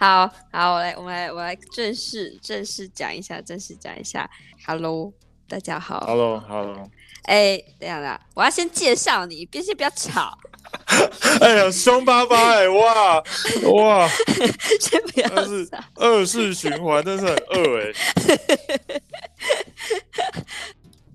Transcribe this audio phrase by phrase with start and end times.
[0.00, 4.30] 好好，我来，我们来，我来正式正式讲一下，正式讲一下。
[4.64, 5.12] Hello，
[5.48, 5.98] 大家好。
[6.06, 6.88] Hello，Hello。
[7.24, 10.38] 哎、欸，等一下啦，我要先介绍你，别先不要吵。
[11.42, 13.16] 哎呀，凶巴巴哎、欸，哇
[13.72, 14.08] 哇，
[14.80, 15.44] 先不要吵。
[15.44, 17.90] 是恶性循环，真是很恶哎、
[18.94, 19.02] 欸。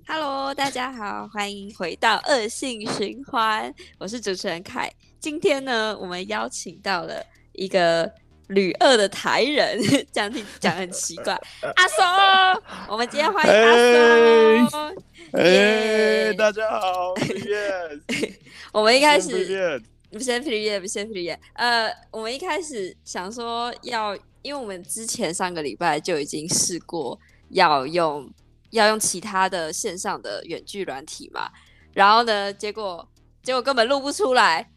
[0.06, 4.92] Hello，大家好，欢迎回到恶性循环，我是主持人凯。
[5.18, 8.12] 今天呢，我们邀请到了一个
[8.48, 9.80] 旅二的台人，
[10.12, 11.32] 这样听讲很奇怪。
[11.76, 14.96] 阿松，我们今天欢迎阿松。
[15.32, 17.32] 哎、欸，yeah、大家好，皮
[18.06, 18.34] 皮
[18.72, 27.18] 我们一开始不先皮皮不先皮皮呃，我们一开始想说要，因为我们之前上个礼拜就已经试过
[27.50, 28.30] 要用
[28.70, 31.50] 要用其他的线上的远距软体嘛，
[31.94, 33.08] 然后呢，结果
[33.42, 34.70] 结果根本录不出来。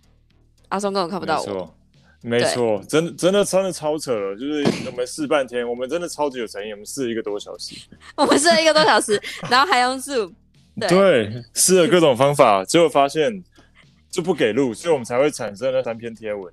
[0.70, 1.77] 阿松根本看不到我，
[2.22, 7.76] 没错，真的真的真的超扯了，就是我们试半天，我们真的超级有诚意，我们试了一个多小时，
[8.18, 10.34] 我们试了一个多小时，然后还用 Zoom，
[10.80, 13.44] 对，对，试了各种方法，结果发现
[14.10, 16.52] 就不给录，所以我们才会产生那三篇贴文。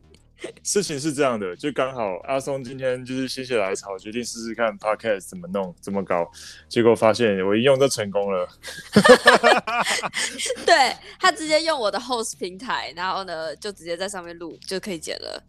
[0.63, 6.31] 事情是这样的，就刚好阿松今天就是心血来潮，决定试试看 Podcast 怎么弄，怎么搞，
[6.69, 8.47] 结果发现我一用就成功了。
[10.67, 15.43] 对，他直接用我的 Host 平台，然后呢就直接在上面录就可以剪了，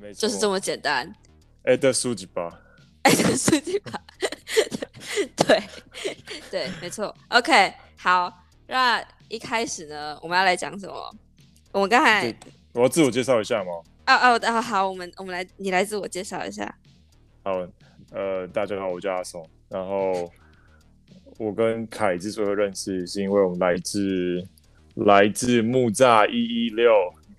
[0.00, 1.12] 没错，就是这么简单。
[1.64, 2.60] 哎，的书记吧，
[3.02, 4.00] 哎的书记吧，
[5.36, 5.62] 对
[6.50, 7.14] 对，没错。
[7.28, 8.32] OK，好，
[8.66, 11.14] 那一开始呢，我们要来讲什么？
[11.72, 12.34] 我们刚才
[12.72, 13.72] 我要自我介绍一下吗？
[14.06, 16.74] 哦哦哦，好，我们我们来，你来自我介绍一下。
[17.44, 17.66] 好，
[18.10, 19.46] 呃，大家好，我叫阿松。
[19.68, 20.32] 然后
[21.38, 24.42] 我跟凯之所以认识，是因为我们来自
[24.94, 26.90] 来自木栅一一六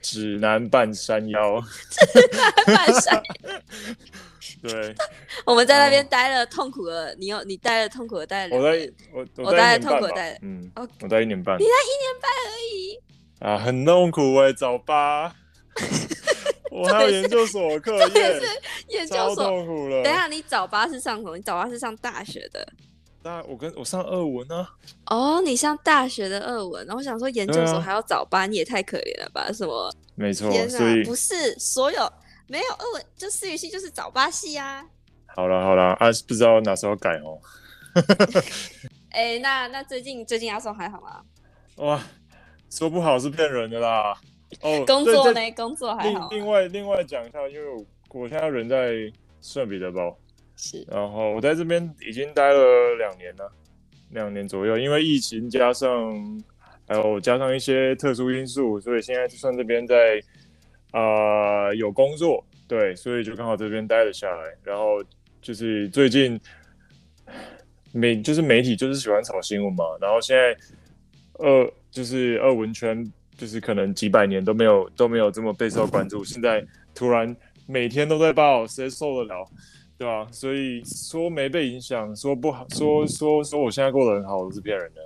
[0.02, 1.62] 指南半山腰。
[1.90, 3.24] 指南半山。
[4.62, 4.96] 对。
[5.46, 8.58] 我们在那边待了痛苦的，你有你待了痛苦的待了。
[8.58, 10.72] 我待我我待了痛苦的待了，嗯，
[11.02, 11.58] 我待一年半。
[11.58, 13.00] 你待一年半而已。
[13.40, 15.34] 啊，很痛苦哎，早八。
[16.72, 18.42] 我还有研究所课 业，
[18.90, 20.04] 研究所痛苦了。
[20.04, 21.36] 等一下，你早八是上什么？
[21.36, 22.68] 你早八是上大学的。
[23.22, 24.68] 那我跟我上二文呢？
[25.08, 29.52] 哦，你上大学的二文，然后我想说研究所还要早八，你也太可怜了吧？
[29.52, 29.94] 什么？
[30.16, 32.12] 没错，所以不是所有
[32.48, 34.86] 没有二文就私语系就是早八系啊。
[35.28, 37.40] 好了好了，啊，不知道哪时候改哦。
[39.12, 41.22] 哎，那那最近最近阿松还好吗？
[41.76, 42.02] 哇，
[42.70, 44.16] 说不好是骗人的啦。
[44.62, 45.52] 哦，工作呢？
[45.52, 46.30] 工作还好。
[46.32, 47.86] 另外另外讲一下，因为我
[48.22, 48.94] 我现在人在
[49.42, 50.18] 圣彼得堡，
[50.62, 53.50] 是，然后我在这边已经待了两年了，
[54.10, 54.78] 两年左右。
[54.78, 55.90] 因为疫情加上
[56.86, 60.22] 还有加上一些特殊因素，所以现在就算这边在
[60.92, 64.54] 啊、有工作，对，所以就刚好这边待了下来。
[64.62, 65.02] 然后
[65.42, 66.38] 就是最近
[67.94, 70.58] 媒就是媒体就是喜欢炒新闻嘛，然后现在
[71.36, 73.10] 二就是二文圈。
[73.40, 76.62] 就是可能几百年都没有都没有这么备受关注，现在
[76.94, 77.34] 突然
[77.68, 79.48] 每天都在报，谁受得了，
[80.00, 80.26] 对啊？
[80.32, 85.02] 所以说没被影响，说不好，说说说我现在过得很好，都是骗人的。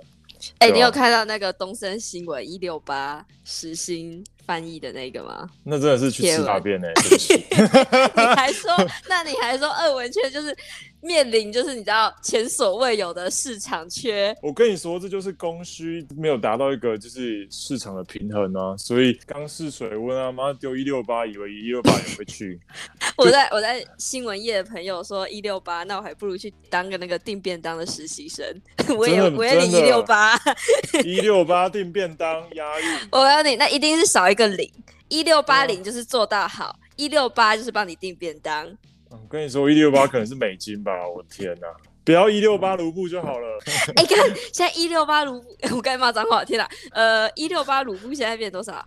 [0.58, 5.50] 哎、欸，你有看到那个东森新闻一六八时薪翻译的那个吗？
[5.64, 6.94] 那真的是去吃大便呢、欸！
[8.14, 8.70] 你还说，
[9.08, 10.56] 那你还说二文圈就是。
[11.04, 22.58] 面临就是你知道前所未有的市场缺，我跟你说，这就是供需没有达到一个就是市场的平衡啊，所以刚试水温啊，妈丢一六八，以为一六八也会去。
[23.18, 28.42] 我在我在新闻业的朋友说一六八，那我还不如去当个那个订便当的实习生，
[28.96, 30.34] 我也我也领一六八，
[31.04, 32.84] 一六八订便当压力。
[33.12, 34.72] 我要你那一定是少一个零，
[35.08, 38.74] 一六八零就是做到好，一六八就是帮你订便当。
[39.22, 40.92] 我跟你说，一六八可能是美金吧？
[41.08, 41.66] 我天哪，
[42.04, 43.58] 不要一六八卢布就好了。
[43.96, 46.68] 哎、欸，看现在一六八卢布，我该骂脏话，天哪！
[46.92, 48.84] 呃，一六八卢布现在变多少？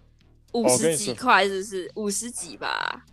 [0.53, 1.91] 五十几块，是不是？
[1.95, 3.03] 五十几吧？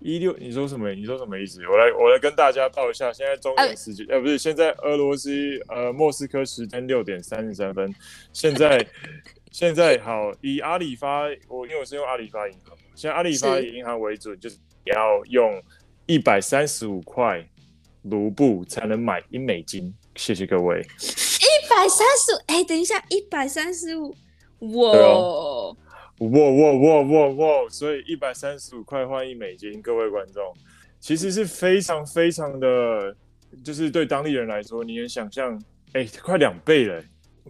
[0.00, 0.90] 一六，你说什么？
[0.90, 1.60] 你说什么意思？
[1.66, 5.30] 我来，我来跟大家报一下，现在中原时间，呃、啊，不是，现在俄罗斯
[5.68, 7.94] 呃莫斯科时间六点三十三分。
[8.32, 8.84] 现在
[9.50, 15.62] 现在好，以阿里发，我因为我是用阿里发银行，现在阿里发银行为准，就是你要用。
[16.06, 17.42] 一百三十五块
[18.02, 20.80] 卢布才能买一美金，谢谢各位。
[20.80, 24.14] 一百三十五，哎，等一下，一百三十五，
[24.58, 24.92] 哇，
[26.18, 27.68] 哇哇哇哇哇！
[27.70, 30.42] 所以一百三十五块换一美金，各位观众，
[31.00, 33.16] 其实是非常非常的，
[33.64, 35.58] 就是对当地人来说，你能想象，
[35.94, 37.02] 哎，快两倍了。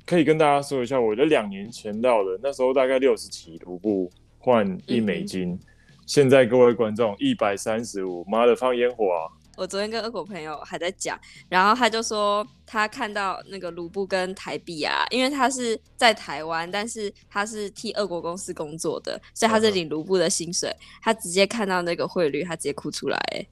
[0.07, 4.09] 可以跟大家说一下，我的两年前到的，那时候大概六十几卢布
[4.39, 5.51] 换一美金。
[5.51, 5.59] 嗯
[6.07, 9.25] 现在各位观众一百三十五，妈的放烟火啊！
[9.57, 11.19] 我昨天跟俄国朋友还在讲，
[11.49, 23.47] 然后他就说他看到那个卢布跟台币啊，因为他是在台湾，但是他是替俄国公司工作的，所以他是领卢布的薪水，嗯、他直接看到那个汇率，他直接哭出来，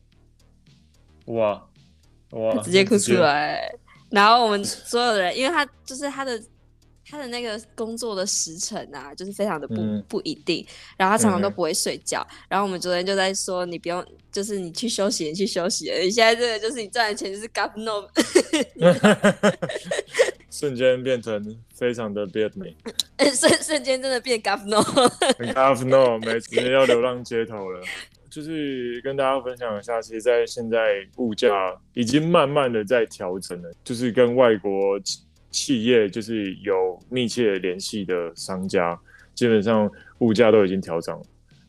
[1.26, 1.64] 哇
[2.32, 3.72] 哇，他直接哭出来，
[4.10, 6.42] 然后我们所有的人，因为他就是他的。
[7.12, 10.66] 他的那个工作的时程啊，就是非常的不、嗯、不一定，
[10.96, 12.26] 然后他常常都不会睡觉。
[12.30, 15.92] 嗯、然后我们昨天就在说，你不用，就是你去休息，你去休息。
[16.00, 18.08] 你现在这个就是你赚的钱就是 govno，
[20.50, 22.72] 瞬间变成非常的 bad me，
[23.36, 27.82] 瞬瞬间真的变 govno，govno，每次要流浪街头了。
[28.30, 34.98] 就是跟大家分享一下，其实，在现在物价已经慢慢的在调整了，就是跟外国。
[35.52, 38.98] 企业就是有密切联系的商家，
[39.34, 39.88] 基本上
[40.18, 41.24] 物价都已经调涨了。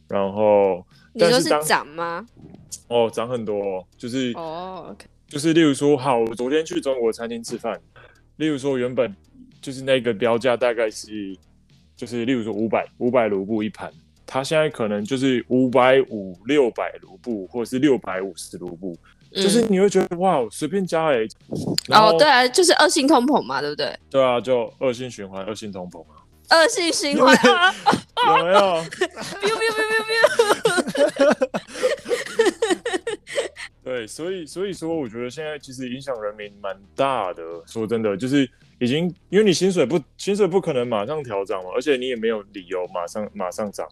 [0.07, 0.83] 然后
[1.13, 2.25] 你说是涨吗？
[2.88, 4.97] 哦，涨很多，哦，就是哦，oh.
[5.27, 7.80] 就是例如说，好，我昨天去中国餐厅吃饭，
[8.38, 9.15] 例如说原本
[9.62, 11.35] 就是那个标价大概是，
[11.95, 13.91] 就是例如说五百五百卢布一盘，
[14.25, 18.95] 它现在可能就是五百五六百卢布，或者是六百五十卢布。
[19.35, 21.25] 就是你会觉得哇，随便加哎，
[21.89, 23.97] 哦，对啊，就是恶性通膨嘛，对不对？
[24.09, 26.21] 对啊，就恶性循环，恶性通膨啊，
[26.51, 27.74] 恶性循环啊，
[28.38, 31.50] 有没有？biu biu biu biu biu，
[33.83, 37.44] 对，所以所以说，我觉得现在其实影响人民蛮大的。
[37.65, 38.47] 说真的，就是
[38.80, 43.88] 已经因为你薪水不薪水不可能马上调涨嘛，而且你也没有理由马上马上涨，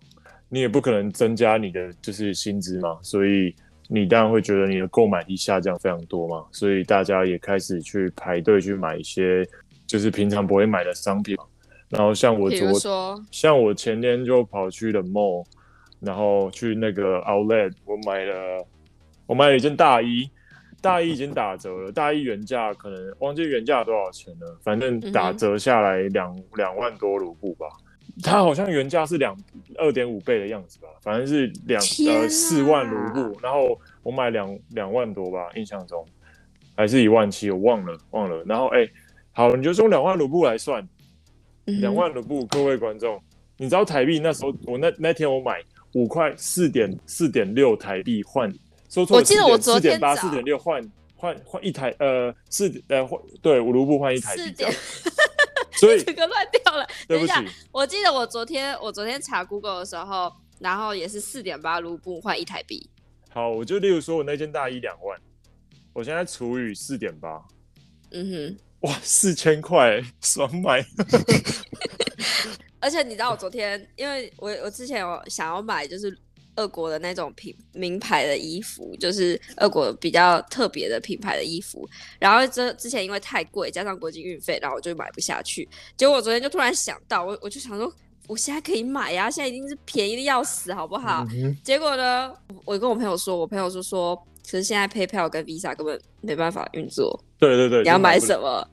[0.49, 3.55] 你也不可能增加你的就是薪资嘛，所以。
[3.93, 9.45] 你当然会觉得你的购买力下降非常多嘛，所以大家也开始去排队去买一些
[9.85, 11.35] 就是平常不会买的商品。
[11.89, 15.45] 然后像我昨，像我前天就跑去了 mall，
[15.99, 18.65] 然后去那个 outlet，我买了
[19.25, 20.29] 我买了一件大衣，
[20.81, 27.67] 大衣已经打折了，大衣原价可能忘记原价多少钱了，反正打折下来两两万多卢布吧。
[28.23, 29.37] 它好像原价是两
[29.77, 36.05] 二点五倍的样子吧，反正是两呃四万卢布，然后我买两两万多吧，印象中
[36.75, 38.43] 还是一万七，我忘了忘了。
[38.45, 38.91] 然后哎、欸，
[39.31, 40.87] 好，你就用两万卢布来算，
[41.65, 43.21] 两万卢布，各位观众，
[43.57, 45.61] 你知道台币那时候我那那天我买
[45.93, 48.51] 五块四点四点六台币换，
[48.89, 50.81] 说错了，我记得我昨天四点八四点六换
[51.15, 54.65] 换换一台呃四呃换对五卢布换一台币。
[55.81, 56.87] 所以 整个乱掉了。
[57.07, 62.87] 等一下，我记得我昨天我昨天查 Google 的时候，然后也是四点八卢布换一台币。
[63.29, 65.19] 好，我就例如说我那件大衣两万，
[65.93, 67.43] 我现在除以四点八，
[68.11, 70.85] 嗯哼，哇，四千块，爽买。
[72.79, 76.15] 而且你知道我昨天，因为我我之前有想要买，就是。
[76.61, 81.87] 俄国的那种品名牌的衣服，就是俄国比较特别的品牌的衣服。
[82.19, 85.67] 然后这之前因为太贵，加上国际运费，然后我就买不下去。
[85.97, 87.91] 结果我昨天就突然想到，我 我就想说，
[88.27, 91.25] 我现在可以买呀，现在已经是便宜的要死，好不好？
[91.33, 92.31] 嗯、结果呢，
[92.65, 97.19] 我跟我朋友说，我朋友就说，其实现在 PayPal 跟 Visa 根本没办法运作。
[97.39, 98.67] 对对对，你要买什么？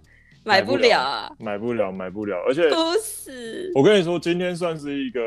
[0.44, 2.36] 买不了啊，买不了，买不了。
[2.46, 5.20] 而且，不是，我跟你说，今天算是一个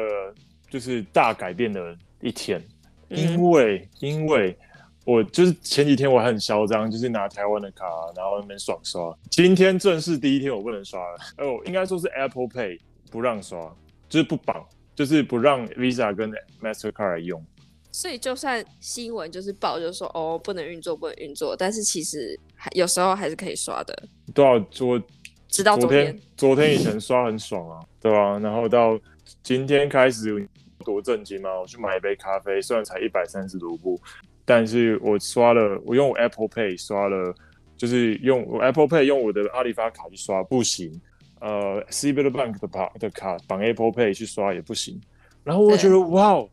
[0.69, 1.95] 就是大改变的。
[2.21, 2.63] 一天，
[3.09, 4.57] 因为、嗯、因为
[5.03, 7.85] 我就是前几天我还很嚣张，就是拿台湾的卡，
[8.15, 9.13] 然后那边爽刷。
[9.29, 11.17] 今天正式第一天，我不能刷了。
[11.37, 13.75] 哦，应该说是 Apple Pay 不让刷，
[14.07, 14.63] 就是不绑，
[14.95, 17.43] 就是不让 Visa 跟 Mastercard 用。
[17.91, 24.03] 所以就算新闻就是报，就是说哦不能运作，不能运作，但是其实还有时候还是可以刷的。
[24.33, 25.01] 对啊，我
[25.49, 28.39] 直到昨天，昨天以前刷很爽啊，对吧、啊？
[28.39, 28.97] 然后到
[29.41, 30.47] 今天开始。
[30.81, 31.59] 多震惊吗？
[31.59, 33.99] 我去买一杯咖啡，虽然才一百三十卢布，
[34.43, 37.33] 但是我刷了，我用我 Apple Pay 刷了，
[37.77, 40.99] 就是用我 Apple Pay 用我的阿里发卡去刷不行，
[41.39, 44.99] 呃，Citibank 的卡的卡绑 Apple Pay 去刷也不行，
[45.43, 46.43] 然后我觉得哇，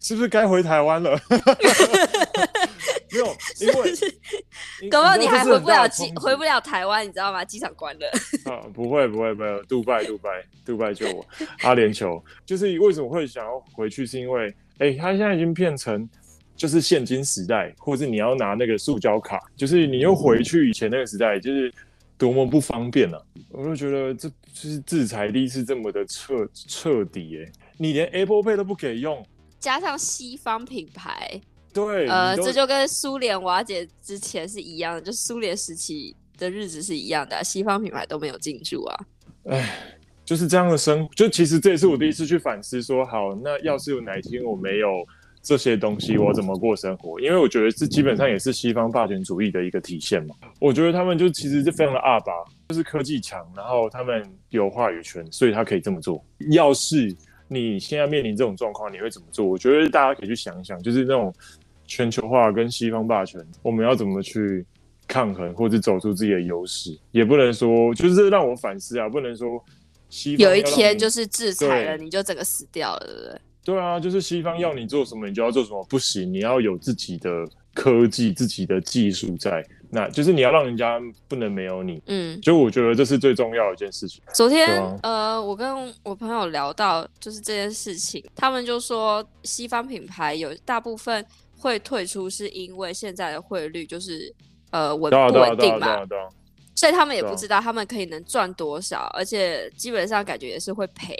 [0.00, 1.18] 是不是该回台湾了？
[3.60, 7.44] 没有，因为搞不好你还回不了机，回不了台湾，你知道吗？
[7.44, 8.06] 机场关了。
[8.44, 10.30] 啊， 不会不会不会，杜拜杜拜
[10.64, 11.26] 杜拜救我！
[11.62, 16.08] 阿联酋就是为什么会想要回去，是因为哎，他现在已经变成
[16.56, 21.72] 就是现金时代，或者你要拿那个塑胶卡，就是你又回去以前那个时代，就是
[22.16, 23.20] 多么不方便啊！
[23.50, 24.34] 我就觉得这就
[24.68, 29.24] 是制裁力是这么的彻彻底哎，你连 Apple Pay 都不给用，
[29.60, 31.40] 加上西方品牌。
[31.86, 39.00] 对，呃，这就跟苏联瓦解之前是一样的，就苏联时期的日子是一样的，啊，西方品牌都没有进驻啊。
[39.44, 44.88] 哎，就是这样的生活，就其实这也是我第一次去反思说，好，那要是有哪一天我没有
[45.40, 47.20] 这些东西，我怎么过生活？
[47.20, 50.34] 因为我觉得这基本上也是西方霸权主义的一个体现嘛。
[50.60, 52.32] 我觉得他们就其实是非常的二八，
[52.68, 56.22] 就是科技强，然后他们有话语权，所以他可以这么做。
[56.50, 57.14] 要是
[57.50, 59.46] 你现在面临这种状况，你会怎么做？
[59.46, 61.32] 我觉得大家可以去想一想，就是那种
[61.88, 64.64] 全球化跟西方霸权，我们要怎么去
[65.08, 66.96] 抗衡，或者走出自己的优势？
[67.10, 69.60] 也不能说，就是让我反思啊，不能说
[70.08, 73.40] 西方有一天就是制裁了，你就整个死掉了，对不对？
[73.64, 77.30] 对啊，就是西方要你做什么，你就要做什么，不行，你要有自己的
[77.74, 79.64] 科技、自己的技术在。
[79.90, 84.22] 那就是你要让人家不能没有你，嗯，就我觉得这是最重要的一件事情。
[84.34, 84.68] 昨天，
[85.00, 91.24] 啊、呃，我跟我朋友聊到就是这件事情，他们就说西方品牌有大部分
[91.58, 94.34] 会退出，是因为现在的汇率就是
[94.70, 95.98] 呃稳不稳定嘛，
[96.74, 101.14] 所以他们也不知道他们可以能赚多少，而且基本上感觉也是会赔，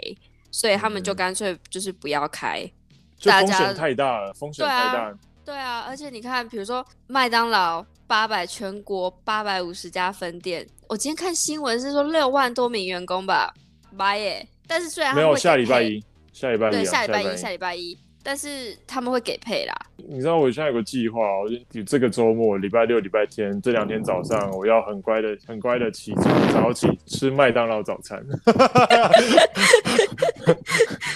[0.51, 5.13] 所以他们就干脆就是不要开，嗯、大家风险太大了，风险太大。
[5.45, 13.51] 对啊，而且你看，比如说麦当劳八百全国八百五十家分店，我今天看新闻是说六万多名员工吧，
[13.91, 14.47] 妈耶！
[14.67, 15.99] 但是虽然没有下礼拜一，
[16.31, 19.75] 下礼拜一对下礼拜一下礼拜一，但是他们会给配啦。
[19.97, 21.49] 你知道我现在有个计划，我
[21.83, 28.23] 这个周末礼拜六、礼拜天这两天早上，我要很乖的、很乖的起床早起吃麦当劳早餐。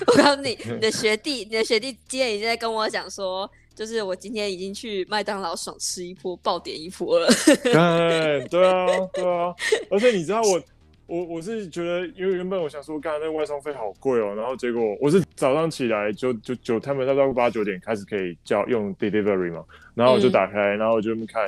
[0.08, 3.50] 我告诉你，你的学弟，你的学弟今天已经在跟我讲说。
[3.76, 7.28] 就是我今天已经去麦当劳爽吃一波，爆点一波了。
[7.66, 9.52] 对啊，对啊，
[9.90, 10.62] 而且你知道我，
[11.06, 19.64] 我我是觉得，因为原本我想说，刚才那个外送费好贵哦，然后结果我是早上起来就就就他们大概八九点开始可以叫用 delivery 嘛，
[19.96, 21.48] 然后我就打开，然后我就看，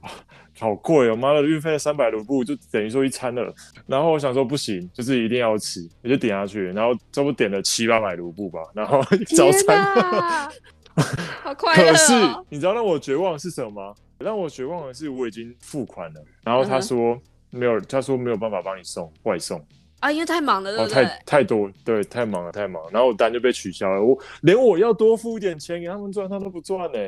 [0.00, 0.10] 啊，
[0.58, 3.54] 好贵哦，妈的，运费三百卢布就等于说一餐了。
[3.86, 9.00] 然后我想说不行，就是一定要吃，我就点下去，然后差不多点了七八百卢布吧，然后
[9.36, 10.50] 早餐。
[11.42, 11.92] 好快乐哦！
[11.92, 12.12] 可是
[12.48, 13.94] 你知道让我绝望的是什么吗？
[14.18, 17.20] 让我绝望的是我已经付款了，然后他说
[17.56, 19.64] 没有，他说没有办法帮你送外送
[20.00, 21.04] 啊，因为太忙了，对不对？
[21.04, 24.02] 太太多，对，太忙了，太忙了，然后我单就被取消了。
[24.02, 26.98] 我连我要多付一点钱给他们赚，他都不赚呢。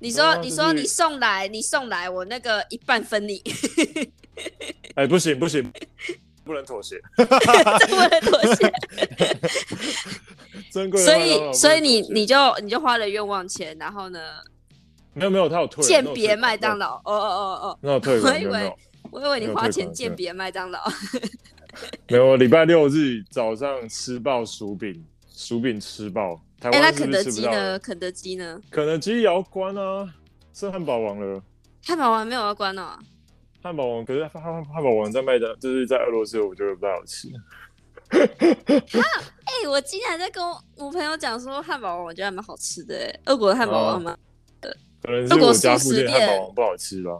[0.00, 3.40] 你说，你说你送来，你送来，我那个一半分你。
[4.96, 5.72] 哎，不行不行，
[6.44, 8.72] 不能妥协， 不能妥协。
[10.72, 14.18] 所以，所以你你就你就花了冤枉钱，然后呢？
[15.14, 15.84] 没有没有，他有退。
[15.84, 17.92] 鉴别麦当劳，哦哦哦哦，那。
[18.22, 18.72] 我以为
[19.12, 20.80] 我以为你花钱鉴别麦当劳。
[22.08, 26.42] 没有，礼拜六日早上吃爆薯饼，薯饼吃爆。
[26.62, 27.78] 哎，那肯德基呢？
[27.78, 28.60] 肯德基呢？
[28.70, 30.08] 肯德基也要关啊！
[30.54, 31.42] 是汉堡王了。
[31.84, 32.98] 汉堡王没有要关哦。
[33.62, 37.28] 汉堡王可是汉汉堡王在麦当，就是在俄罗斯，我觉得不太好吃。
[37.28, 37.36] 啊！
[39.44, 40.42] 哎、欸，我今天还在跟
[40.76, 42.96] 我朋友讲说，汉堡王我觉得还蛮好吃的。
[42.96, 44.16] 哎，俄国的汉堡王吗？
[45.02, 47.18] 可能是我家附近汉堡王不好吃吧。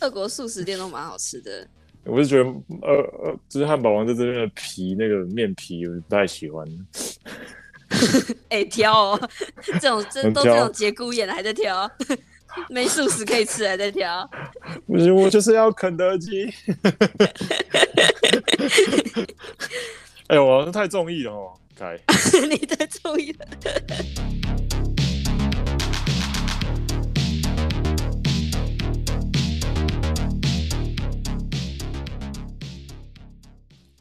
[0.00, 1.66] 俄国素食店都蛮好吃的。
[2.04, 2.50] 我是觉得，
[2.82, 6.66] 呃呃，就是汉堡王在这边的皮，那个面皮我不太喜欢。
[8.50, 9.30] 哎、欸，挑哦，
[9.80, 11.90] 这种这都这种节骨眼了还在挑，
[12.68, 14.28] 没素食可以吃还在挑。
[14.86, 16.52] 不行，我就是要肯德基。
[20.26, 21.98] 哎、欸，我好像太中意了哦，该
[22.48, 23.46] 你太中意了。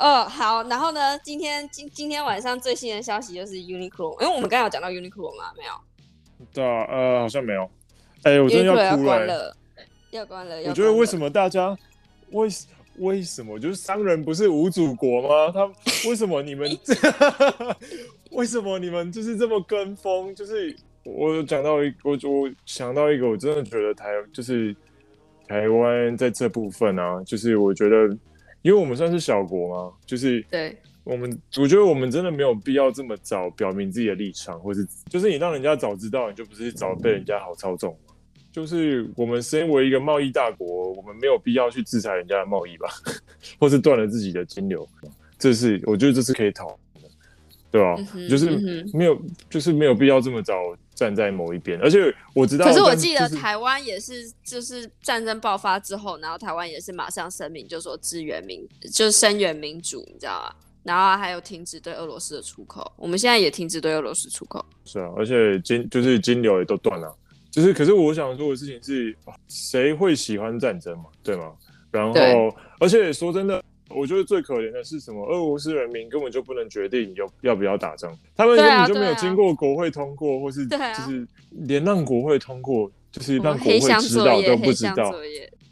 [0.03, 1.17] 哦，好，然后呢？
[1.19, 5.53] 今天今今天晚上最新的消息就是 Uniqlo，因为我们刚才有讲到 Uniqlo 吗？
[5.57, 5.71] 没有。
[6.51, 7.63] 对啊，呃，好像没有。
[8.23, 9.87] 哎、欸，我真的要哭了、欸。
[10.11, 11.73] 要关了，我觉得为什么大家
[12.31, 12.49] 为
[12.97, 15.53] 为什么就是商人不是无祖国吗？
[15.53, 15.65] 他
[16.09, 16.69] 为什么你们
[18.31, 20.35] 为什么你们就是这么跟风？
[20.35, 24.75] 就是我讲到一，我我想到一个，我真的觉得台就是
[25.47, 28.15] 台湾在这部分啊，就是我觉得，
[28.63, 37.95] 因为我们算是小国嘛，就是对我们，我觉得我们真的没有必要这么早表明自己的立场，或是就是你让人家早知道，你就不是早被人家好操纵。
[38.51, 42.87] 就是我们身为一个贸易大国，我们没有必要去制裁人家的贸易吧，
[43.59, 44.87] 或是断了自己的金流，
[45.39, 47.09] 这是我觉得这是可以讨论的，
[47.71, 47.95] 对吧？
[48.13, 48.51] 嗯，就是
[48.93, 50.53] 没有，嗯，就是没有必要这么早
[50.95, 51.79] 站在某一边。
[51.81, 60.55] 而且我知道，可是我记得台湾也是，就是战争爆发之后，然后台湾也是马上声明，就说支援民，就是声援民主，你知道吗？
[60.83, 64.63] 然后还有停止对俄罗斯的出口，我们现在也停止对俄罗斯出口。
[64.83, 67.15] 是啊，而且金就是金流也都断了。
[67.49, 69.15] 就是，可是我想说的事情是，
[69.47, 71.05] 谁会喜欢战争嘛？
[71.23, 71.53] 对吗？
[71.91, 73.63] 然后，而且说真的，
[73.95, 75.25] 我觉得最可怜的是什么？
[75.25, 85.13] 俄罗斯人民根本就不能决定要要不要打仗，他们根本就没有经过国会通过，或是就是连让国会通过，就是让国会知道都不知道。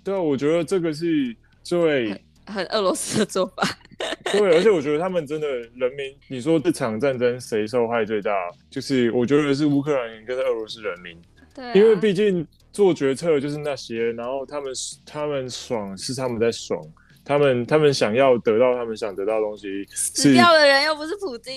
[0.04, 3.63] 对啊，我觉得这个是最很，很俄罗斯的做法。
[4.32, 8.32] 对，而且我觉得他们真的人民，你说这场战争谁受害最大？
[8.68, 11.16] 就是我觉得是乌克兰人跟俄罗斯人民。
[11.54, 14.74] 对、啊，因为毕竟做决策就是那些，然后他们
[15.06, 16.82] 他们爽是他们在爽，
[17.24, 19.86] 他们他们想要得到他们想得到的东西。
[19.90, 21.54] 死掉的人又不是普京。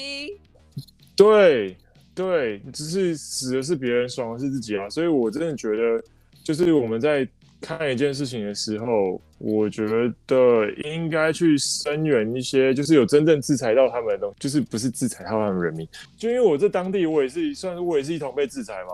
[1.16, 1.76] 对
[2.14, 4.88] 对，只是死的是别人，爽的是自己啊！
[4.88, 6.02] 所以我真的觉得，
[6.42, 7.26] 就是我们在。
[7.61, 9.87] 看一件事情的时候，我觉
[10.26, 15.88] 得应该去声援一些，就是有真正制裁到他们的东西，就是不是制裁到他们人民。
[16.14, 18.90] 就因为我在当地，我也是算是我也是一同被制裁嘛，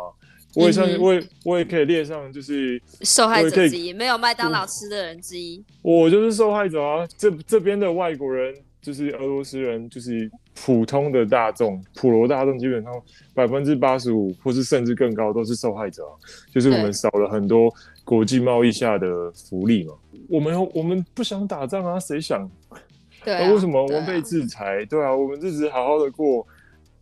[0.54, 5.62] 我也算是我也我也可以列上就是受害者之一，没有麦当劳吃的人之一。
[5.82, 7.06] 我就是受害者啊！
[7.16, 12.92] 这这边的外国人就是俄罗斯人，就是普通的大众，普罗大众基本上
[13.34, 16.12] 百分之八十五或是甚至更高都是受害者啊，
[16.52, 17.72] 就是我们少了很多。
[18.02, 19.94] 国际贸易下的福利嘛，
[20.28, 22.50] 我们我们不想打仗啊，谁想？
[23.22, 24.84] 对、啊，那为什么我们被制裁？
[24.86, 26.44] 对啊，对啊，我们日子好好的过，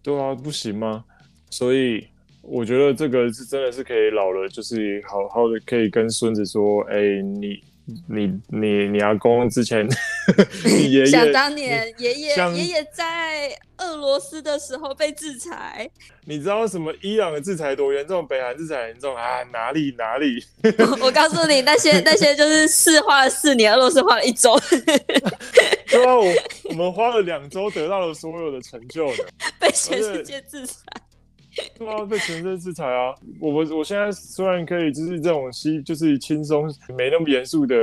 [0.02, 1.02] 对啊，不行吗？
[1.48, 2.06] 所以
[2.48, 7.62] 我觉得这个是真的是可以老了，就是好好的可以跟孙子说，哎、欸，你。
[8.06, 9.88] 你你你阿公之前，
[10.62, 15.88] 你爷爷想当年爷爷爷爷在俄罗斯的时候被制裁，
[16.26, 19.42] 你知道什么伊朗的制裁多严重，北韩制裁严重啊？
[19.54, 20.44] 哪里哪里？
[20.78, 24.54] 我， 我告诉你，那些那些就是四花了四年，俄罗斯花了一周。
[25.90, 26.26] 对啊，我
[26.64, 29.24] 我们花了两周得到了所有的成就呢，
[29.58, 30.82] 被全世界制裁。
[31.78, 33.14] 对啊，被全身制裁啊！
[33.40, 37.76] 我我我现在虽然可以就是这种西就是轻松没那么严肃的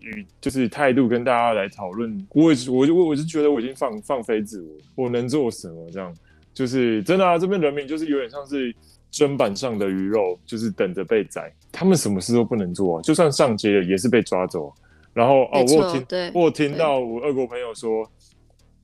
[0.00, 5.90] 语就是态度跟大家来讨论，我也我就我我就觉得我已经放放飞自我，我能做什么？
[5.90, 6.14] 这样
[6.52, 7.38] 就是真的啊！
[7.38, 8.74] 这边人民就是有点像是
[9.12, 11.52] 砧板上的鱼肉，就是等着被宰。
[11.72, 14.72] 他们什么事都不能做啊，就算上街了也是被抓走。
[15.12, 18.08] 然后哦，我有听我有听到我俄国朋友说，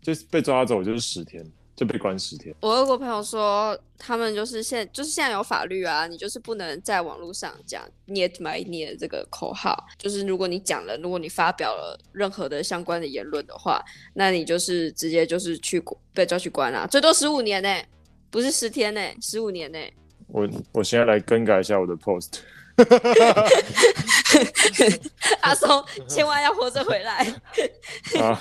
[0.03, 1.45] 就是被抓走就是十天。
[1.81, 2.55] 就被关十天。
[2.61, 17.89] 我俄国朋友说，他们就是现就是现在有法律啊，你就是不能在网络上讲 “niet mij niet” 这个口号，就是如果你讲了，如果你发表了任何的相关的言论的话，那你就是直接就是去被抓去关啊，最多十五年呢、欸，
[18.31, 19.95] 不是十天呢、欸，十五年呢、欸。
[20.27, 22.41] 我我现在来更改一下我的 post。
[25.43, 27.27] 阿松，千万要活着回来！
[28.21, 28.41] 啊，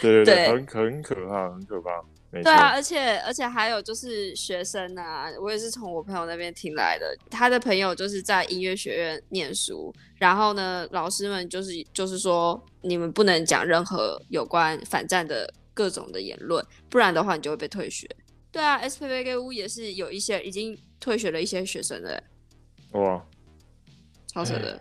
[0.00, 1.90] 对对对，很很可怕，很可怕。
[2.30, 7.16] 对啊，而且而且还有就是学生啊，我也是从我朋友那边听来的。
[7.30, 18.06] 他的朋友就是在音乐学院念书，然后呢，老师们就是就是说，你们不能讲任何有关反战的各种的言论，不然的话你就会被退学。
[18.50, 22.22] 对啊，S P P G 屋也是有一些已经退学了一些学生的。
[22.92, 23.24] 哇，
[24.26, 24.80] 超扯的。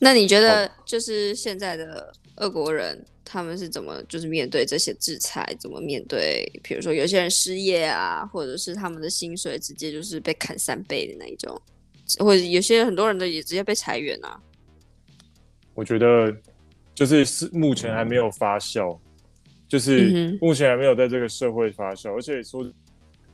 [0.00, 5.44] 那你觉得，就是现在的俄国人，他们是怎么就是面对这些制裁？
[5.58, 6.48] 怎么面对？
[6.62, 11.60] 比如说有些人失业啊，或者是他们的薪水直接就是被砍三倍的那一种，
[12.20, 14.40] 或者有些很多人的也直接被裁员啊。
[15.74, 16.34] 我觉得
[16.94, 18.98] 就是是目前还没有发酵，
[19.68, 22.64] 就是目前还没有在这个社会发酵，而且说，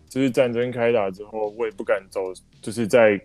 [0.08, 2.20] 就是战争开打之后，我也不敢走，
[2.60, 3.20] 就是在。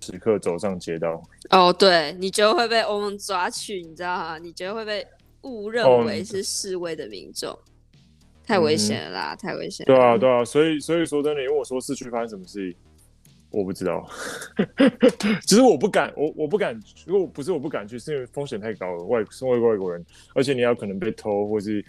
[0.00, 4.36] 时刻走上街道哦，对，你就会被欧盟抓去，你知道吗？
[4.36, 5.02] 你觉得会被
[5.44, 7.58] 误认为是示威的民众，哦，
[8.44, 9.86] 太危险了啦，嗯，太危险。
[9.86, 12.76] 对啊，对啊，所以所以说真的，因为我说市区发生什么事，
[13.54, 14.06] 我不知道。
[15.46, 19.04] 其实我不敢，我我不敢，如果不是我不敢去，是因为风险太高了。
[19.04, 21.84] 外身为外国人，而且你要可能被偷，或是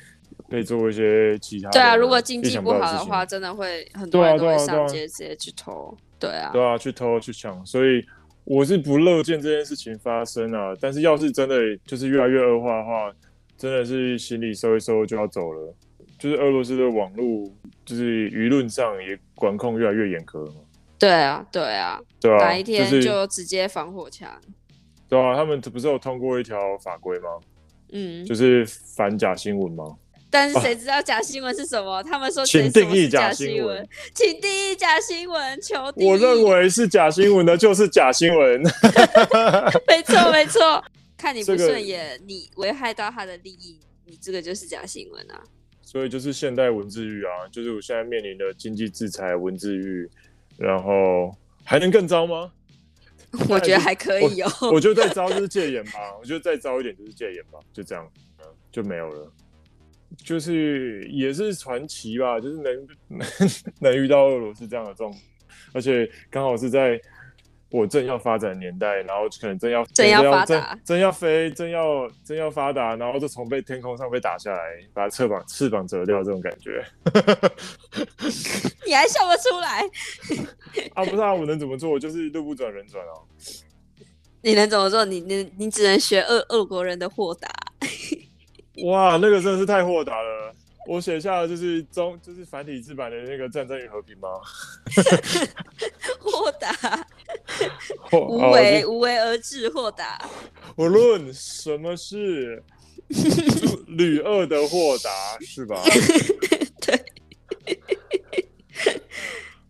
[0.47, 1.69] 被做一些其他。
[1.71, 5.97] 对啊，如果经济不好的话，真的会很多人都会上街直接去偷。
[6.19, 8.05] 对啊，对啊，去偷去抢，所以
[8.43, 10.73] 我是不乐见这件事情发生啊。
[10.79, 13.11] 但是要是真的就是越来越恶化的话，
[13.57, 15.73] 真的是行李收一收就要走了。
[16.17, 17.51] 就是俄罗斯的网络，
[17.83, 20.61] 就是舆论上也管控越来越严苛嘛。
[20.97, 24.29] 对啊，对啊，对啊，哪一天就直接防火墙。
[25.07, 27.29] 对啊，他们不是有通过一条法规吗？
[27.91, 29.97] 嗯，就是反假新闻吗？
[30.31, 31.93] 但是谁知道假新闻是什么？
[31.93, 38.61] 啊、他们说请定义假新闻， 请定义假新闻，求我认为是假新闻的就是假新闻。
[39.87, 40.83] 没错没错，
[41.17, 45.41] 看你不顺眼，你危害到他的利益，你这个就是假新闻啊。
[45.81, 50.09] 所以就是现代文字狱啊，就是我现在面临的经济制裁、文字狱，
[50.57, 52.51] 然后还能更糟吗？
[53.49, 54.49] 我觉得还可以哦。
[54.71, 58.09] 我觉得再糟就是戒严吧， 我觉得再糟一点就是戒严吧，就这样，
[58.71, 59.31] 就没有了。
[60.17, 63.27] 就是也是传奇吧，就是能能
[63.79, 65.13] 能遇到俄罗斯这样的这种，
[65.73, 66.99] 而且刚好是在。
[67.71, 74.59] 我正要发展的年代，然后可能正要正要发达，正要飞，正要正要发达，然后就从被天空上被打下来，
[74.93, 76.85] 把翅膀翅膀折掉这种感觉。
[78.85, 79.81] 你还笑得出来？
[80.93, 81.89] 啊，不是啊，我能怎么做？
[81.89, 83.23] 我就是路不转人转哦。
[84.41, 85.03] 你能怎么做？
[85.03, 87.49] 你你你只能学俄俄国人的豁达。
[88.85, 90.53] 哇，那个真的是太豁达了。
[90.87, 94.29] 我写下的就是中，就是繁体字版的那个《战争与和平》吗？
[96.19, 96.69] 豁达，
[98.11, 100.19] 无为、哦、无为而治，豁达。
[100.77, 102.63] 无论什么事
[103.87, 105.09] 吕二 的豁达，
[105.41, 105.81] 是吧？
[106.85, 107.05] 对。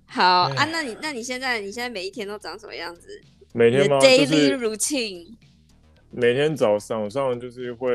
[0.05, 3.21] 好啊，那你那你现在你现在每一天都长什么样子？
[3.53, 5.35] 每天吗？Daily routine。
[6.11, 7.89] 每天早上上就是会。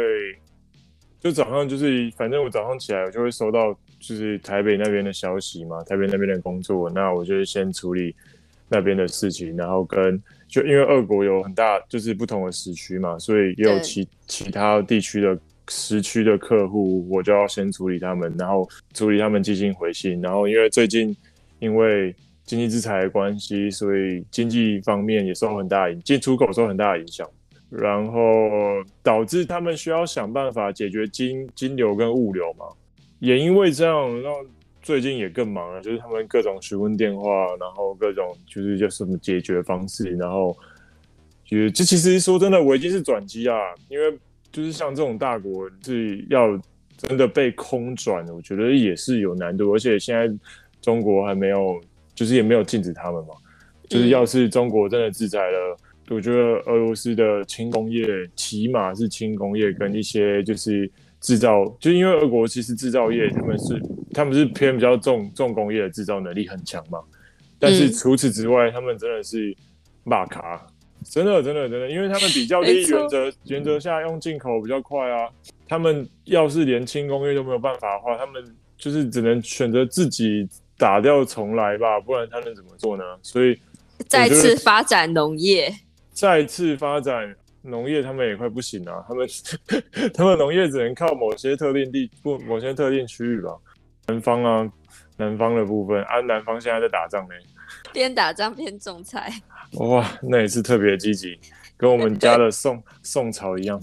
[1.23, 8.17] 就早上就是，反正我早上起来，我就会收到就是台北那边的消息嘛，台北那边的工作，那我就会先处理
[8.71, 21.15] 那边的事情，然后跟就因为俄国有很大就是不同的时区嘛，所以也有其其他地区的时区的客户，我就要先处理他们，然后处理他们寄信回信，然后因为最近
[21.59, 27.29] 因为经济制裁的关系，所以经济方面也受很大影，进出口受很大的影响。
[27.69, 28.51] 然后
[29.01, 32.67] 导致他们需要想办法解决金金流跟物流嘛，
[33.21, 34.35] 也因为这样，让
[34.83, 40.57] 最近也更忙了，就是他们各种询问电话，然后各种就是叫什么解决方式，然后
[41.45, 43.57] 就是这其实说真的，我已经是转机啊，
[43.89, 44.19] 因为
[44.51, 46.59] 就是像这种大国是要
[46.97, 50.33] 真的被空转，我觉得也是有难度，而且现在
[50.81, 51.81] 中国还没有，
[52.15, 53.35] 就是也没有禁止他们嘛，
[53.89, 55.77] 就是要是中国真的制裁了。
[56.09, 60.91] 我觉得俄罗斯的轻工业，起码是轻工业跟一些就是
[61.21, 67.01] 制造，就因为俄国其实制造业他们是他们是偏比较重重工业的制造能力很强嘛，
[67.59, 69.55] 但是除此之外，他们真的是
[70.03, 70.67] 马卡，
[71.05, 75.29] 真的真的真的，因为他们比较低 原则原则下用进口比较快啊，
[75.69, 78.43] 他们要是连轻工业都没有办法的话，他们
[78.79, 83.05] 就是只能选择自己打掉重来吧，不然他能怎么做呢？
[83.23, 83.59] 所以
[84.09, 85.71] 再次发展农业。
[86.13, 89.05] 再次发展农业，他们也快不行了。
[89.07, 89.29] 他们
[90.15, 93.51] 他们农业只能靠某些特定地不某些特定区域吧。
[94.07, 94.69] 南方啊，
[95.17, 97.35] 南方的部分啊，南方现在在打仗呢，
[97.93, 99.33] 边打仗边种菜。
[99.75, 101.39] 哇，那也是特别积极，
[101.77, 103.81] 跟我们家的宋宋朝一样。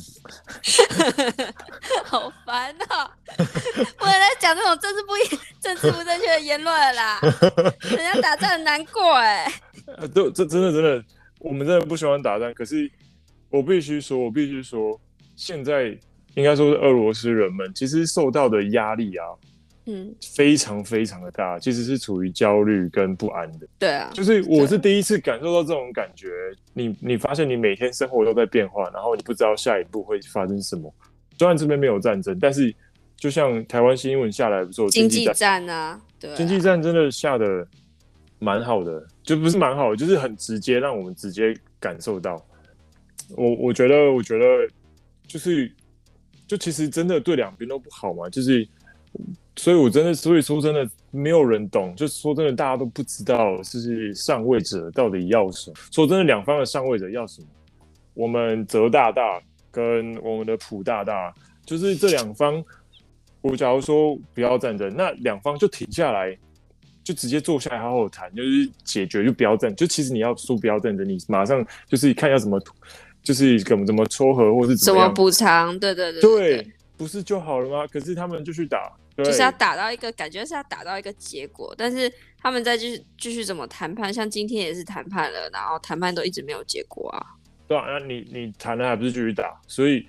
[2.04, 3.10] 好烦啊！
[3.98, 7.20] 不能再讲这种政治不一政治不正确的言论了啦。
[7.82, 10.08] 人家打仗很难过哎、欸。
[10.10, 11.04] 对，这真的真的。
[11.40, 12.92] 我们真的不喜欢打仗，可是
[13.50, 15.00] 我必须说，我必须说，
[15.36, 15.98] 现在
[16.36, 19.26] 应该说是俄罗斯人们其实受到的压力啊，
[19.86, 23.68] 嗯，非常非常的大，其实是处于焦虑跟不安的。
[23.80, 26.28] 对啊，就是我是第一次感受到这种感觉。
[26.74, 30.94] 你你发现你每天生活都在变化，然后你不知道下一步会发生什么。
[31.38, 32.74] 虽然这边没有战争，但是
[33.16, 37.66] 就像台湾新闻下来不是经济战啊，对啊，经济战真的下的
[38.40, 39.04] 蛮好的。
[39.24, 42.46] 就不是蛮好的，就是很直接，让我们直接感受到。
[43.36, 44.46] 我我觉得，我觉得
[45.28, 45.72] 就是，
[46.48, 48.30] 就其实真的对两边都不好嘛。
[48.30, 48.68] 就是，
[49.56, 51.96] 所以我真的，所以说真的，没有人懂。
[51.96, 55.76] 就是说真的，大家都不知道，就是上位者到底要什么。
[55.92, 57.48] 说真的，两方的上位者要什么？
[58.14, 61.34] 我们泽大大跟我们的普大大，
[61.66, 62.64] 就是这两方。
[63.42, 66.38] 我假如说不要战争，那两方就停下来。
[67.04, 69.74] 就直接坐下来好好谈，就是解决，就不要战。
[69.78, 72.62] 就其实你要输不要战争，你马上就是看要怎么，
[73.28, 75.78] 就是怎么怎么撮合，或是怎么补偿。
[75.78, 77.86] 对对对，对，不是就好了吗？
[77.92, 82.10] 可是他们就去打，就是要打到一个感觉是要打到一个结果，但是
[82.40, 84.14] 他们再继续继续怎么谈判？
[84.14, 87.22] 像今天也是谈判了，然后谈判都一直没有结果啊。
[87.68, 89.60] 对啊，那你你谈了还不是继续打？
[89.68, 90.06] 所以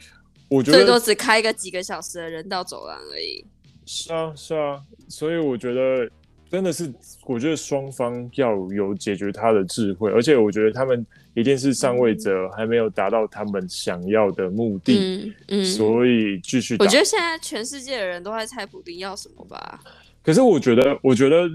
[0.48, 3.44] 我觉得最多只开一个几个小时的人道走廊而已。
[3.84, 6.08] 是啊，是啊，所以我觉得。
[6.50, 6.90] 真的是，
[7.26, 11.04] 我觉得双方要有解决他的智慧，而且我觉得他们
[11.34, 16.76] 一定是上位者还没有达到他们想要的目的，嗯嗯、所以继续。
[16.78, 19.80] 我觉得现在全世界的人都在猜普丁要什么吧。
[20.22, 21.48] 可是我觉得，我觉得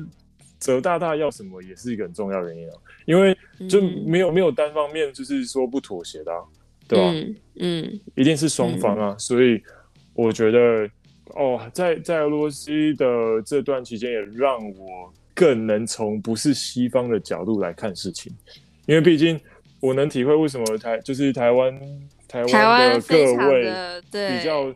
[0.60, 3.38] 泽大大要什么也是一个很重要的原因啊，因为
[3.70, 6.40] 就没有没有单方面就是说不妥协的、啊，
[6.88, 7.12] 对吧？
[7.12, 9.62] 嗯，嗯一定是双方啊，嗯、所以
[10.14, 10.90] 我觉得。
[11.36, 13.06] 哦，在在俄罗斯的
[13.44, 18.32] 这段期间，也让我更能从不是西方的角度来看事情，
[18.86, 19.40] 因为毕竟
[19.84, 21.78] 我能体会为什么台就是台湾
[22.26, 23.70] 台湾的各位
[24.30, 24.74] 比较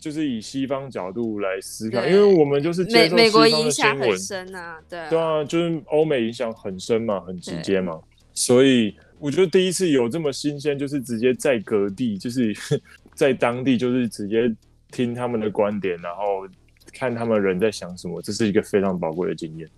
[0.00, 8.00] 就是以西方角度来思考，因为我们就是接受西方的新闻，美国影响很深啊，对啊，对啊，就是欧美影响很深嘛，很直接嘛，
[8.34, 12.52] 所以我觉得第一次有这么新鲜，就是直接在隔地，就是
[13.14, 14.52] 在当地，就是直接
[14.90, 16.44] 听他们的观点，然后
[16.92, 19.68] 看他们人在想什么，这是一个非常宝贵的经验。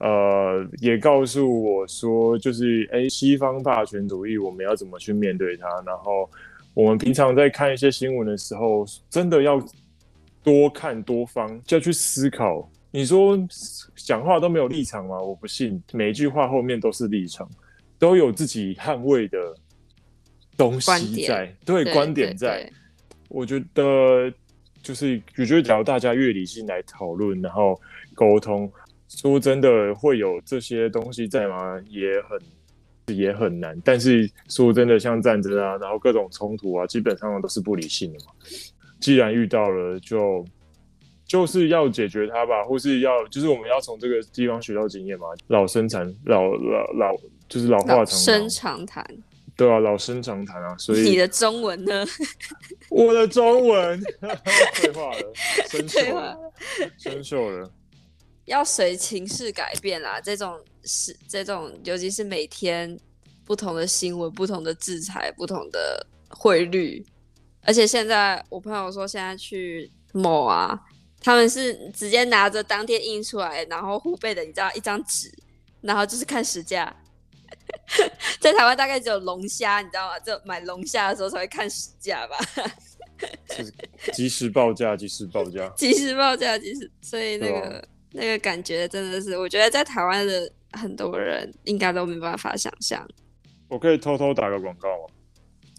[0.00, 5.68] 呃，也告诉我说，就是哎，西方霸权主义，我们要怎么去面对它？
[5.84, 6.28] 然后
[6.72, 9.62] 我们平常在看一些新闻的时候，真的要
[10.42, 12.66] 多看多方，就要去思考。
[12.90, 13.38] 你说
[13.94, 15.20] 讲话都没有立场吗？
[15.20, 17.46] 我不信，每一句话后面都是立场，
[17.98, 19.54] 都有自己捍卫的
[20.56, 22.72] 东西在，对，对观点在。
[23.28, 24.32] 我觉得
[24.82, 27.78] 就是，我觉得只要大家越理性来讨论，然后
[28.14, 28.72] 沟通。
[29.10, 31.78] 说真的，会有这些东西在吗？
[31.88, 33.78] 也很也很难。
[33.84, 38.32] 但是说真的，像战争啊，然后各种冲突啊，基本上都是不理性的嘛。
[39.00, 40.44] 既然遇到了，就
[41.26, 45.26] 就是要解决它吧，或是要就是我们要从这个地方学到经验嘛。
[45.48, 47.16] 老生常老老老
[47.48, 49.04] 就是老话常生常谈，
[49.56, 50.76] 对啊，老生常谈啊。
[50.78, 52.06] 所以你的中文呢？
[52.90, 54.00] 我的中文
[54.76, 55.32] 退化了，
[55.68, 56.38] 生锈了，
[56.96, 57.70] 生锈了。
[58.50, 62.98] 要随情势改变啦，这种是这种，尤其是每天
[63.44, 67.06] 不同的新闻、不同的制裁、不同的汇率，
[67.62, 70.76] 而且现在我朋友说，现在去某啊，
[71.22, 75.32] 他们是直接拿着当天印出来，然后互背的，你知道一张纸，
[75.80, 76.92] 然后就是看实价。
[78.40, 80.18] 在台湾大概只有龙虾，你知道吗？
[80.18, 82.36] 就买龙虾的时候才会看实价吧。
[83.48, 83.72] 是
[84.12, 87.88] 即时报价，即时报价，即时报价， 即时，所以那个。
[88.12, 93.06] 那个感觉真的是，我觉得在台湾的很多人应该都没办法想象。
[93.68, 95.14] 我可以偷偷打个广告吗？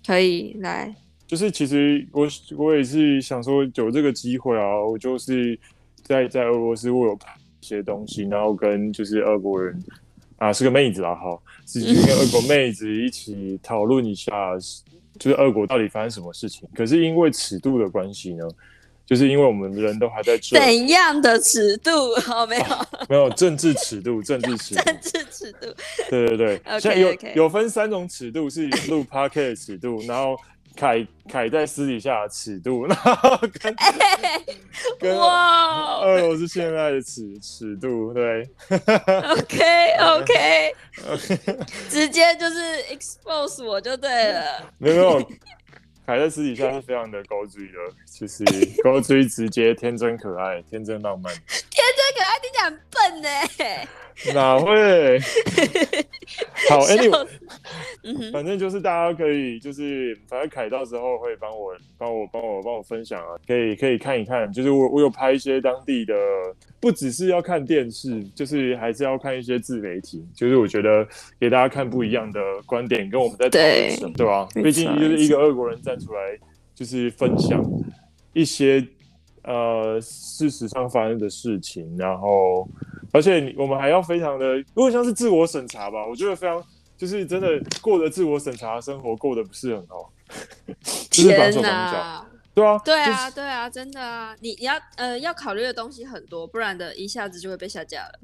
[0.07, 0.95] 可以来，
[1.27, 5.59] 就是其实我我也是想说有这个机会啊，我就是
[6.03, 9.77] 在在俄罗斯我有拍一些东西，然后跟就是俄国人
[10.37, 14.31] 啊是个妹子啊，好，是跟俄国妹子一起讨论一下，
[15.19, 16.67] 就是俄国到底发生什么事情。
[16.73, 18.47] 可是因为尺度的关系呢。
[19.11, 21.91] 就是因为我们人都还在这，怎样的尺度？
[22.31, 25.67] 哦，没有，哦、 没有政治尺度，政治尺度，政治尺度。
[26.09, 30.37] 对对对，现在有有分三种尺度，是录 Podcast 的尺度，然后
[30.77, 34.41] 凯凯在私底下的尺度，然后跟、欸、
[34.97, 38.49] 跟哇，俄罗斯现在的尺尺度，对。
[38.69, 40.73] OK OK，
[41.89, 45.21] 直接就是 expose 我就对了，没有。
[46.11, 48.43] 凯在私底下是非常的高追的，就是
[48.83, 51.33] 高追直接、天真可爱、天真浪漫。
[51.71, 52.10] 天真
[52.41, 53.29] 听起来很笨呢？
[54.33, 55.19] 哪会？
[56.69, 57.27] 好， Anyway，
[58.31, 64.51] 反正就是大家可以，就是反正凯到时候会帮我、帮我、帮我、帮我分享啊，可以可以看一看。
[64.51, 66.13] 就是我我有拍一些当地的，
[66.79, 70.23] 不只是要看电视，就是还是要看一些自媒体。
[70.35, 71.07] 就是我觉得
[71.39, 74.47] 给大家看不一样的观点，跟我们在讨论什么，对吧？
[74.53, 76.37] 毕竟就是一个俄国人站出来，
[76.75, 77.63] 就是分享
[78.33, 78.85] 一些
[79.43, 82.67] 呃事实上发生的事情，然后。
[83.13, 86.63] 而且我们还要非常的，如果像是自我审查吧，我觉得非常
[86.95, 90.13] 就是真的过的自我审查的生活过得不是很好。
[91.11, 92.25] 天哪！
[92.53, 94.33] 对啊，对啊，对啊，真的啊！
[94.39, 98.19] 你你要呃要考虑的东西很多，不然的一下子就会被下架了。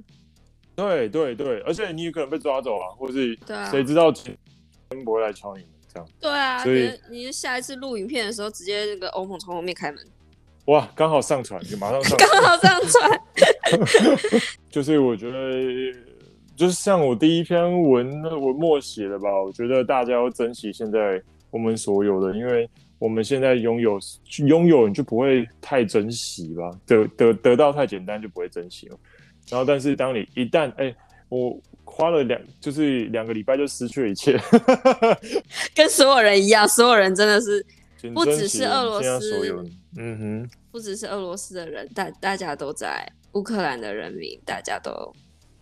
[0.73, 3.37] 对对对，而且你有可能被抓走啊，或是
[3.69, 6.09] 谁知道真不会来敲你们这样。
[6.21, 10.01] 对啊，所以你下一次录影片的时候，直接那个欧盟从后面开门。
[10.67, 13.21] 哇，刚好上传就马上 上传，刚好上传。
[14.69, 15.97] 就是我觉得，
[16.55, 23.97] 就是像我第一篇文文末写的吧，我觉得大家要珍惜现在我们所有的，因为我们现在拥有
[24.45, 28.97] 拥有，你就不会太珍惜吧，得得得到太简单就不会珍惜了。
[29.49, 30.95] 然后，但是当你一旦哎、欸，
[31.29, 34.37] 我花了两就是两个礼拜就失去了一切，
[35.73, 37.65] 跟所有人一样，所有人真的是。
[38.13, 39.65] 不只是俄罗斯，
[39.97, 44.91] 嗯哼，不只是俄罗斯的人，大大家都在乌克兰的人民，大家都，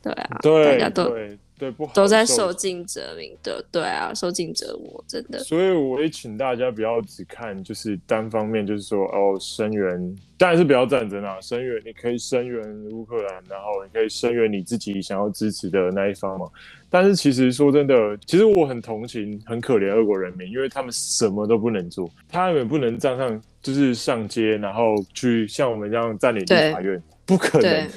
[0.01, 1.09] 对啊，对，大家都
[1.57, 5.39] 对，不好都在受尽折明的，对啊，受尽折磨，真的。
[5.39, 16.45] 所以我也请大家不要只看就是单方面，就是说哦，声援，当然是不要战争啊，声援你可以声援乌克兰，然后你可以声援你自己想要支持的那一方嘛。
[16.89, 27.87] 但是其实说真的，其实我很同情、很可怜俄国人民，因为他们什么都不能做，他们不能站上就是上街，然后去像我们这样占领立法院，不可能。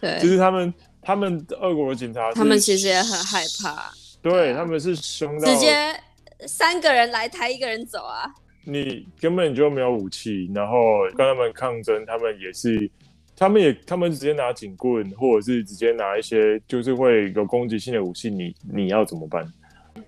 [0.00, 3.90] 对， 就是他们，他们俄国的警察，他们其实也很害怕。
[4.22, 5.98] 对，他们是凶到直接
[6.46, 8.30] 三个人来抬一个人走啊！
[8.64, 10.74] 你根本就没有武器，然后
[11.16, 12.90] 跟他们抗争，他们也是，
[13.34, 19.50] 他们也他们直接拿警棍，或者是直接拿一些就是会有攻击性的武器，你你要怎么办？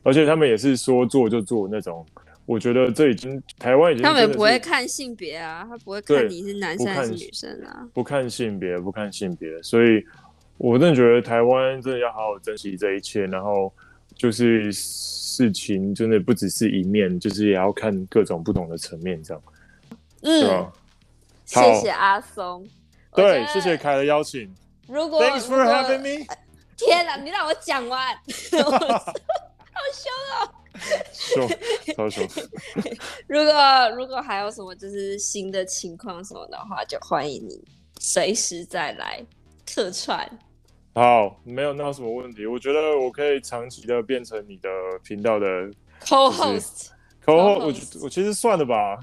[0.03, 2.05] 而且他们也是说做就做那种。
[2.45, 10.05] 我觉得这已经台湾已经，他们也不会看性别啊，他不会看你是男生还是女生啊，不看性别，不看性别，所以
[10.59, 13.73] 我真的觉得台湾真的要好好珍惜这一切，然后
[14.15, 19.43] 就是事情真的不只是一面，就是也要看各种不同的层面，这样，
[20.23, 20.73] 嗯，吧
[21.45, 22.67] 谢谢阿松，
[23.15, 24.55] 对，谢谢凯的邀请，
[24.87, 26.25] 如果，Thanks for having me，
[26.77, 28.23] 天哪，你让我讲完，好
[29.93, 30.55] 凶哦。
[31.13, 31.47] 说，
[31.95, 32.27] 超说。
[33.29, 37.63] 如果如果还有什么就是新的情况什么的话，就欢迎你
[38.01, 39.23] 随时再来
[39.67, 40.29] 客串。
[40.95, 42.47] 好，没有那有什么问题。
[42.47, 44.69] 我觉得我可以长期的变成你的
[45.03, 45.47] 频道的
[46.05, 46.89] co-host。
[47.25, 48.99] co-host，我我其实算了吧。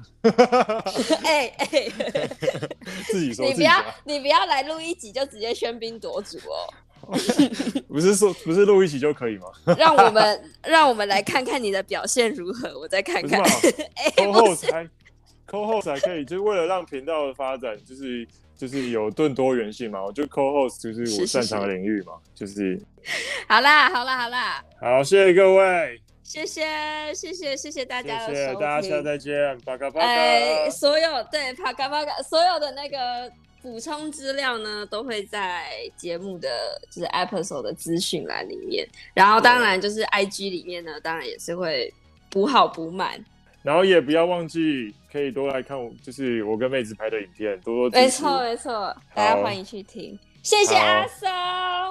[1.24, 1.66] 哎 哎，
[3.10, 6.68] 自己说，你不要你不要来录一集就直接喧宾夺主哦。
[7.88, 9.46] 不是说不是录一集就可以吗？
[9.76, 13.42] 让我们让我们来看看你的表现如何，我再看看。
[13.42, 14.88] Co-host 才
[15.48, 18.28] Co-host 才可以，就是为了让频道的发展，就是
[18.60, 20.04] 就是有更多元性嘛。
[20.04, 22.82] 我觉得 Co-host 就是我擅长的领域嘛，是是是就是。
[23.48, 26.62] 好啦好啦好啦，好，谢谢各位，谢谢
[27.14, 30.06] 谢谢谢谢大家的收听，谢谢大家，下次再见，巴嘎巴嘎。
[30.06, 33.32] 哎，所有对巴嘎巴嘎，所有的那个。
[33.62, 41.92] 补充资料呢，都会在节目的就是 episode 的资讯栏里面，然后当然就是 IG 里面呢，当然也是会
[42.30, 43.22] 补好补满，
[43.62, 48.02] 然后也不要忘记可以多来看我，就是我跟妹子拍的影片，多多支持。
[48.02, 51.28] 没错没错，大家欢迎去听，好谢谢阿松，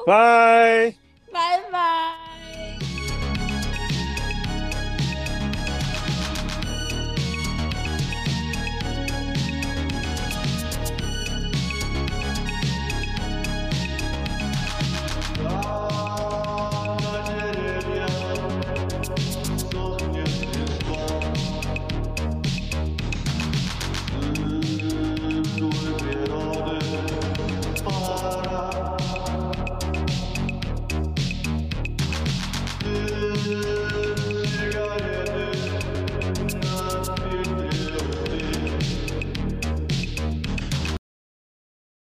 [0.06, 0.94] 拜。
[1.32, 2.29] 拜拜。